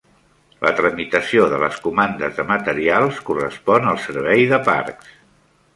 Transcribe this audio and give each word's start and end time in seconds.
La 0.65 0.71
tramitació 0.77 1.43
de 1.51 1.59
les 1.65 1.77
comandes 1.83 2.35
de 2.41 2.47
materials 2.53 3.21
correspon 3.29 3.89
al 3.93 4.05
Servei 4.09 4.47
de 4.55 4.63
Parcs. 4.71 5.13